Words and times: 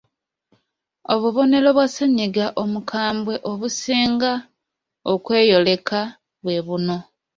Obubonero 1.13 1.69
bwa 1.75 1.87
ssennyiga 1.89 2.45
omukambwe 2.63 3.35
obusinga 3.51 4.33
okweyoleka 5.13 5.99
bwe 6.43 6.57
buno: 6.65 6.97